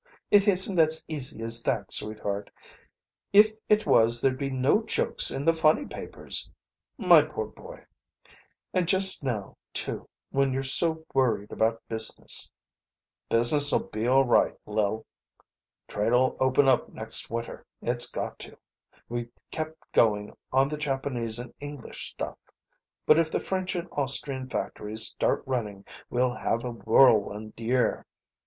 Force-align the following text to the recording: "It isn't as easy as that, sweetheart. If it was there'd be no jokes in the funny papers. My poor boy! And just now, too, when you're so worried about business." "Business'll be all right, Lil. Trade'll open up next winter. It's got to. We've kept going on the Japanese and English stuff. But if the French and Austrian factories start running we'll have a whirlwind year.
"It 0.31 0.47
isn't 0.47 0.79
as 0.79 1.05
easy 1.07 1.43
as 1.43 1.61
that, 1.61 1.91
sweetheart. 1.91 2.49
If 3.33 3.51
it 3.69 3.85
was 3.85 4.19
there'd 4.19 4.35
be 4.39 4.49
no 4.49 4.81
jokes 4.81 5.29
in 5.29 5.45
the 5.45 5.53
funny 5.53 5.85
papers. 5.85 6.49
My 6.97 7.21
poor 7.21 7.45
boy! 7.45 7.85
And 8.73 8.87
just 8.87 9.23
now, 9.23 9.57
too, 9.73 10.09
when 10.31 10.53
you're 10.53 10.63
so 10.63 11.05
worried 11.13 11.51
about 11.51 11.87
business." 11.87 12.49
"Business'll 13.29 13.89
be 13.91 14.07
all 14.07 14.25
right, 14.25 14.57
Lil. 14.65 15.05
Trade'll 15.87 16.35
open 16.39 16.67
up 16.67 16.89
next 16.89 17.29
winter. 17.29 17.63
It's 17.83 18.09
got 18.09 18.39
to. 18.39 18.57
We've 19.07 19.29
kept 19.51 19.77
going 19.91 20.35
on 20.51 20.67
the 20.67 20.77
Japanese 20.77 21.37
and 21.37 21.53
English 21.59 22.09
stuff. 22.13 22.39
But 23.05 23.19
if 23.19 23.29
the 23.29 23.39
French 23.39 23.75
and 23.75 23.87
Austrian 23.91 24.49
factories 24.49 25.05
start 25.05 25.43
running 25.45 25.85
we'll 26.09 26.33
have 26.33 26.65
a 26.65 26.71
whirlwind 26.71 27.53
year. 27.57 28.07